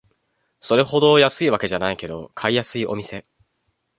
[0.61, 3.23] それほど安いわけじゃないけど買いやすいお店